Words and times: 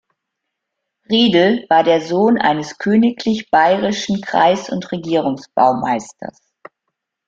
Riedel 1.11 1.67
war 1.69 1.83
der 1.83 2.01
Sohn 2.01 2.39
eines 2.39 2.79
königlich-bayerischen 2.79 4.19
Kreis- 4.21 4.71
und 4.71 4.91
Regierungsbaumeisters. 4.91 6.41